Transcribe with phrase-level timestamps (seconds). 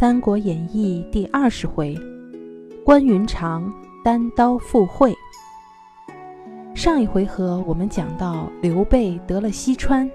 [0.00, 1.94] 三国演义》第二十回，
[2.82, 3.70] 关云长
[4.02, 5.14] 单刀赴会。
[6.74, 10.10] 上一回合我们讲到刘备得了西川，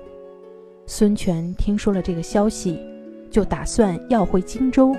[0.87, 2.79] 孙权听说了这个消息，
[3.29, 4.91] 就打算要回荆州。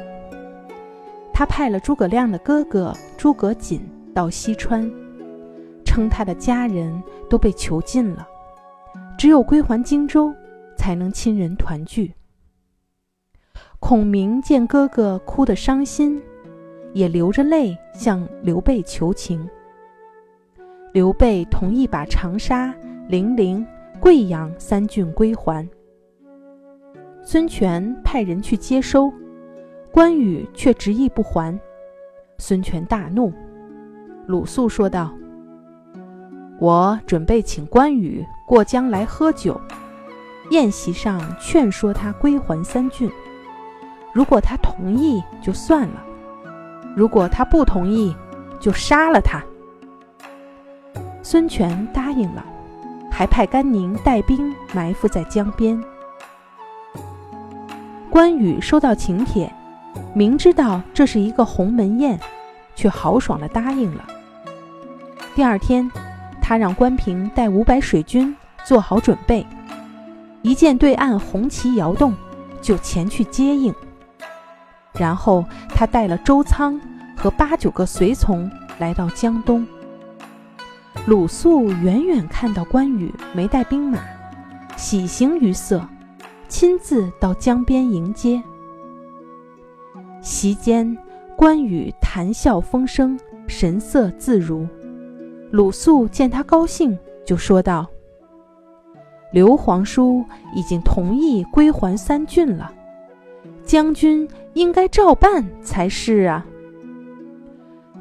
[1.35, 3.81] 他派了诸葛亮的哥哥诸葛瑾
[4.15, 4.89] 到西川，
[5.85, 8.25] 称他的家人都被囚禁了，
[9.19, 10.33] 只有归还荆州，
[10.79, 12.13] 才能亲人团聚。
[13.79, 16.21] 孔明见哥哥哭得伤心，
[16.93, 19.49] 也流着泪向刘备求情。
[20.93, 22.75] 刘备同意把长沙、
[23.07, 23.65] 零陵、
[24.01, 25.69] 贵阳三郡归还。
[27.23, 29.13] 孙权派人去接收，
[29.93, 31.57] 关羽却执意不还。
[32.39, 33.33] 孙权大怒，
[34.27, 35.13] 鲁肃说道
[36.59, 39.61] ：“我准备请关羽过江来喝酒，
[40.51, 43.09] 宴席上劝说他归还三郡。”
[44.17, 46.03] 如果他同意就算了，
[46.97, 48.17] 如果他不同意，
[48.59, 49.45] 就杀了他。
[51.23, 52.43] 孙权答应了，
[53.13, 55.79] 还派甘宁带兵埋伏在江边。
[58.09, 59.53] 关羽收到请帖，
[60.15, 62.19] 明知道这是一个鸿门宴，
[62.75, 64.03] 却豪爽地答应了。
[65.35, 65.93] 第二天，
[66.41, 69.47] 他让关平带五百水军做好准备，
[70.41, 72.15] 一见对岸红旗摇动，
[72.63, 73.75] 就前去接应。
[74.99, 76.81] 然后他带了周仓
[77.17, 79.67] 和八九个随从来到江东。
[81.07, 83.99] 鲁肃远远看到关羽没带兵马，
[84.77, 85.87] 喜形于色，
[86.49, 88.43] 亲自到江边迎接。
[90.21, 90.97] 席间，
[91.37, 94.67] 关羽谈笑风生，神色自如。
[95.53, 97.87] 鲁肃见他高兴，就说道
[99.31, 100.25] ：“刘皇叔
[100.55, 102.73] 已经同意归还三郡了。”
[103.67, 106.47] 将军应该照办才是啊！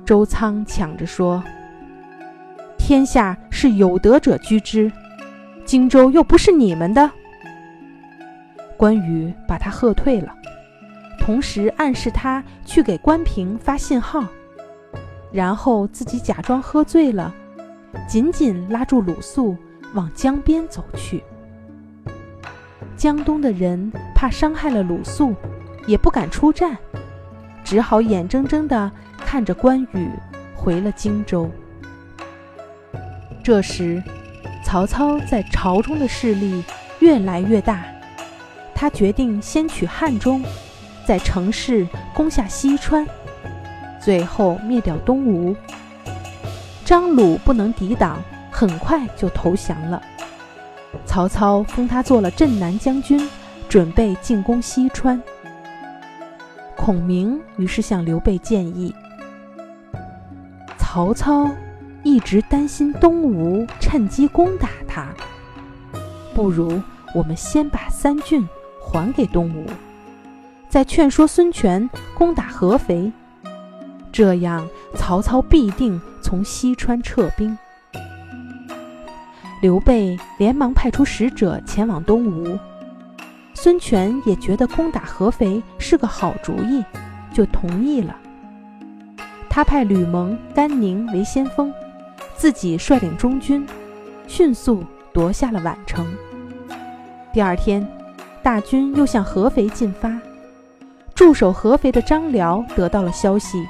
[0.05, 1.43] 周仓抢着说
[2.77, 4.91] ：“天下是有德者居之，
[5.65, 7.09] 荆州又不是你们的。”
[8.77, 10.31] 关羽把他喝退了，
[11.19, 14.23] 同时暗示他去给关平发信号，
[15.31, 17.33] 然后自己假装喝醉了，
[18.07, 19.57] 紧紧拉住鲁肃
[19.95, 21.23] 往江边走去。
[22.95, 25.33] 江东的人怕伤害了鲁肃。
[25.85, 26.77] 也不敢出战，
[27.63, 30.09] 只好眼睁睁地看着关羽
[30.55, 31.49] 回了荆州。
[33.43, 34.01] 这时，
[34.63, 36.63] 曹操在朝中的势力
[36.99, 37.83] 越来越大，
[38.73, 40.43] 他决定先取汉中，
[41.05, 43.05] 在城市攻下西川，
[44.01, 45.55] 最后灭掉东吴。
[46.83, 50.01] 张鲁不能抵挡，很快就投降了。
[51.05, 53.29] 曹操封他做了镇南将军，
[53.69, 55.21] 准备进攻西川。
[56.85, 58.93] 孔明于是向刘备建议
[60.77, 61.49] ：“曹操
[62.03, 65.07] 一直担心东吴趁机攻打他，
[66.35, 66.79] 不如
[67.15, 68.47] 我们先把三郡
[68.79, 69.65] 还给东吴，
[70.69, 73.11] 再劝说孙权攻打合肥，
[74.11, 77.57] 这样曹操必定从西川撤兵。”
[79.59, 82.55] 刘备连忙派出使者前往东吴。
[83.65, 86.85] 孙权也觉得攻打合肥是个好主意，
[87.33, 88.15] 就同意了。
[89.49, 91.73] 他派吕蒙、甘宁为先锋，
[92.35, 93.65] 自己率领中军，
[94.27, 96.05] 迅速夺下了宛城。
[97.33, 97.83] 第二天，
[98.43, 100.15] 大军又向合肥进发。
[101.15, 103.65] 驻守合肥的张辽得到了消息，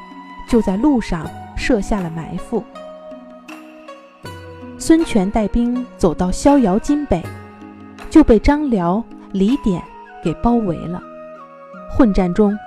[0.49, 1.25] 就在路上
[1.55, 2.61] 设下了埋伏。
[4.77, 7.23] 孙权带兵走到逍遥津北，
[8.09, 9.01] 就被张辽。
[9.35, 9.83] 李典
[10.23, 11.03] 给包围了。
[11.91, 12.57] 混战中，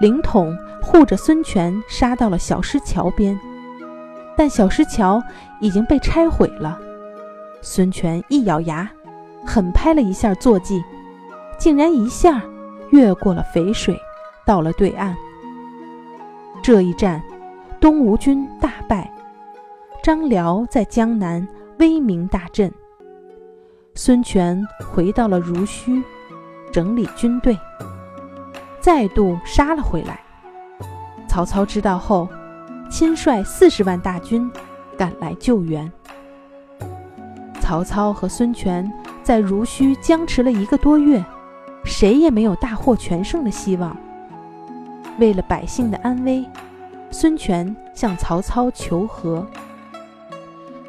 [0.00, 3.38] 凌统护着孙权杀到了小石桥边，
[4.34, 5.22] 但小石桥
[5.60, 6.80] 已经被拆毁了。
[7.60, 8.88] 孙权一咬牙，
[9.44, 10.82] 狠拍了一下坐骑，
[11.58, 12.42] 竟然一下
[12.92, 13.94] 越过了淝水，
[14.46, 15.14] 到了对岸。
[16.62, 17.22] 这一战，
[17.78, 19.12] 东吴军大败，
[20.02, 21.46] 张辽在江南
[21.78, 22.72] 威名大振。
[23.98, 26.02] 孙权回到了濡须，
[26.70, 27.58] 整理军队，
[28.78, 30.20] 再度杀了回来。
[31.26, 32.28] 曹操知道后，
[32.90, 34.52] 亲率四十万大军
[34.98, 35.90] 赶来救援。
[37.58, 41.24] 曹操和孙权在濡须僵持了一个多月，
[41.82, 43.96] 谁也没有大获全胜的希望。
[45.18, 46.44] 为了百姓的安危，
[47.10, 49.46] 孙权向曹操求和。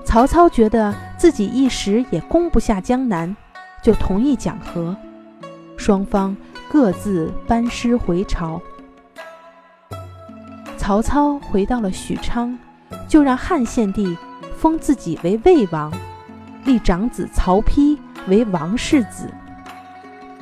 [0.08, 3.36] 曹操觉得自己一时也攻不下江南，
[3.84, 4.96] 就同意讲和，
[5.76, 6.36] 双方
[6.72, 8.62] 各自班师回朝。
[10.78, 12.58] 曹操回到了许昌，
[13.06, 14.18] 就让汉献帝
[14.58, 15.92] 封自己为魏王，
[16.64, 17.98] 立长子曹丕
[18.30, 19.30] 为王世子，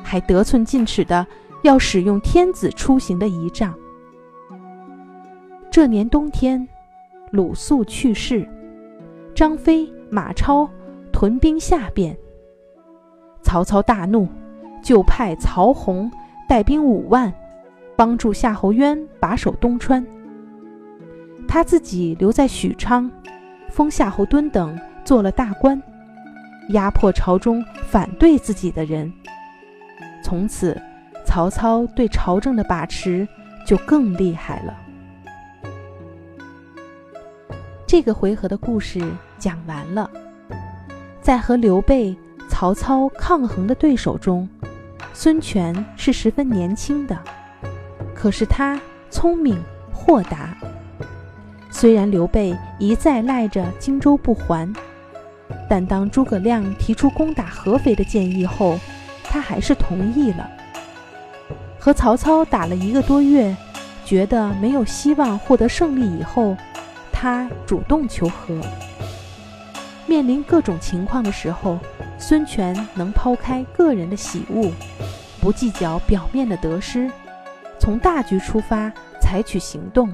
[0.00, 1.26] 还得寸进尺的
[1.62, 3.74] 要使用天子出行的仪仗。
[5.72, 6.66] 这年冬天，
[7.32, 8.48] 鲁肃去世，
[9.36, 10.66] 张飞、马超
[11.12, 12.16] 屯兵下边。
[13.42, 14.26] 曹操大怒，
[14.82, 16.10] 就派曹洪
[16.48, 17.30] 带兵五万，
[17.96, 20.02] 帮助夏侯渊把守东川。
[21.46, 23.10] 他自己留在许昌，
[23.68, 24.74] 封夏侯惇等
[25.04, 25.80] 做了大官，
[26.70, 29.12] 压迫朝中反对自己的人。
[30.24, 30.74] 从此，
[31.26, 33.28] 曹操对朝政的把持
[33.66, 34.74] 就更厉害了。
[37.96, 39.00] 这个回合的故事
[39.38, 40.10] 讲完了，
[41.22, 42.14] 在和刘备。
[42.46, 44.46] 曹操抗衡的对手中，
[45.14, 47.18] 孙权是十分年轻的，
[48.14, 48.78] 可是他
[49.08, 49.58] 聪明
[49.90, 50.54] 豁达。
[51.70, 54.70] 虽然刘备一再赖着荆州不还，
[55.66, 58.78] 但当诸葛亮提出攻打合肥的建议后，
[59.24, 60.46] 他还是同意了。
[61.78, 63.56] 和曹操打了一个多月，
[64.04, 66.54] 觉得没有希望获得胜利以后，
[67.18, 68.60] 他主动求和。
[70.06, 71.78] 面临各种情况的时候。
[72.18, 74.72] 孙权能抛开个人的喜恶，
[75.38, 77.10] 不计较表面的得失，
[77.78, 78.90] 从大局出发
[79.20, 80.10] 采取行动，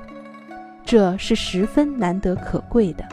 [0.85, 3.05] 这是十分难得可贵的。